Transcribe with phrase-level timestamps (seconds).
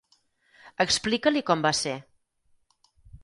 [0.85, 1.95] Explica-li com va ser.